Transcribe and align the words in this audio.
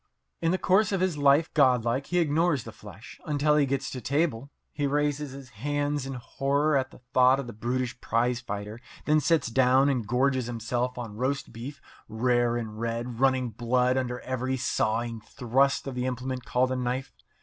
In 0.41 0.49
the 0.49 0.57
course 0.57 0.91
of 0.91 0.99
his 0.99 1.15
life 1.15 1.53
godlike 1.53 2.07
he 2.07 2.17
ignores 2.17 2.63
the 2.63 2.71
flesh 2.71 3.21
until 3.27 3.55
he 3.55 3.67
gets 3.67 3.91
to 3.91 4.01
table. 4.01 4.49
He 4.73 4.87
raises 4.87 5.29
his 5.33 5.49
hands 5.49 6.07
in 6.07 6.13
horror 6.15 6.75
at 6.75 6.89
the 6.89 7.01
thought 7.13 7.39
of 7.39 7.45
the 7.45 7.53
brutish 7.53 8.01
prize 8.01 8.39
fighter, 8.39 8.77
and 8.95 9.05
then 9.05 9.19
sits 9.19 9.49
down 9.49 9.89
and 9.89 10.07
gorges 10.07 10.47
himself 10.47 10.97
on 10.97 11.17
roast 11.17 11.53
beef, 11.53 11.79
rare 12.09 12.57
and 12.57 12.79
red, 12.79 13.19
running 13.19 13.51
blood 13.51 13.95
under 13.95 14.19
every 14.21 14.57
sawing 14.57 15.21
thrust 15.21 15.85
of 15.85 15.93
the 15.93 16.07
implement 16.07 16.45
called 16.45 16.71
a 16.71 16.75
knife. 16.75 17.13